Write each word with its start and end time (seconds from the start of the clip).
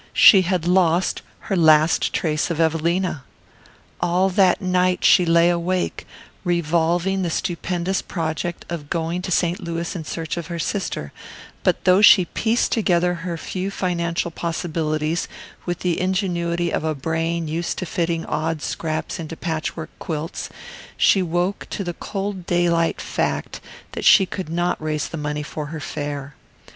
She 0.17 0.41
had 0.41 0.65
lost 0.65 1.21
her 1.41 1.55
last 1.55 2.11
trace 2.11 2.49
of 2.49 2.59
Evelina. 2.59 3.23
All 3.99 4.31
that 4.31 4.59
night 4.59 5.05
she 5.05 5.27
lay 5.27 5.51
awake, 5.51 6.07
revolving 6.43 7.21
the 7.21 7.29
stupendous 7.29 8.01
project 8.01 8.65
of 8.67 8.89
going 8.89 9.21
to 9.21 9.29
St. 9.29 9.61
Louis 9.63 9.95
in 9.95 10.03
search 10.03 10.37
of 10.37 10.47
her 10.47 10.57
sister; 10.57 11.13
but 11.61 11.83
though 11.83 12.01
she 12.01 12.25
pieced 12.25 12.71
together 12.71 13.13
her 13.13 13.37
few 13.37 13.69
financial 13.69 14.31
possibilities 14.31 15.27
with 15.67 15.81
the 15.81 15.99
ingenuity 16.01 16.73
of 16.73 16.83
a 16.83 16.95
brain 16.95 17.47
used 17.47 17.77
to 17.77 17.85
fitting 17.85 18.25
odd 18.25 18.63
scraps 18.63 19.19
into 19.19 19.37
patch 19.37 19.77
work 19.77 19.91
quilts, 19.99 20.49
she 20.97 21.21
woke 21.21 21.67
to 21.69 21.83
the 21.83 21.93
cold 21.93 22.47
daylight 22.47 22.99
fact 22.99 23.61
that 23.91 24.03
she 24.03 24.25
could 24.25 24.49
not 24.49 24.81
raise 24.81 25.07
the 25.09 25.15
money 25.15 25.43
for 25.43 25.67
her 25.67 25.79
fare. 25.79 26.33